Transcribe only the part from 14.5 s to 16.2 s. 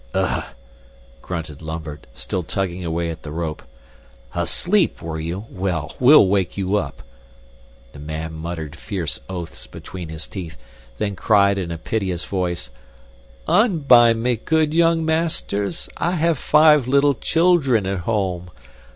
young masters! I